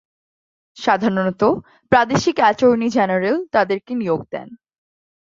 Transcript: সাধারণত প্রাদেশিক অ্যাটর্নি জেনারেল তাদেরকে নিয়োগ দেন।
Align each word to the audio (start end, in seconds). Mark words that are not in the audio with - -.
সাধারণত 0.77 1.41
প্রাদেশিক 1.91 2.35
অ্যাটর্নি 2.39 2.87
জেনারেল 2.89 3.35
তাদেরকে 3.51 3.91
নিয়োগ 3.95 4.21
দেন। 4.31 4.47